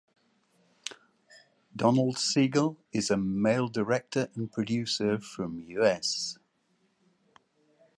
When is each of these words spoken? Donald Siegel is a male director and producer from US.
Donald 1.75 2.17
Siegel 2.17 2.75
is 2.91 3.11
a 3.11 3.17
male 3.17 3.67
director 3.67 4.29
and 4.33 4.51
producer 4.51 5.19
from 5.19 5.59
US. 5.59 6.39